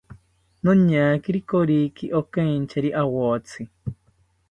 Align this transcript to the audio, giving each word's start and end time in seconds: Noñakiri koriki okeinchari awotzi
Noñakiri 0.63 1.39
koriki 1.49 2.05
okeinchari 2.19 2.89
awotzi 3.01 3.61